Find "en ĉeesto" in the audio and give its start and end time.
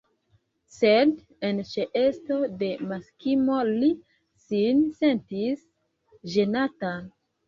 1.49-2.37